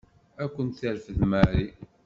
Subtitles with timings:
[0.43, 1.67] Ad ken-terfed Mary.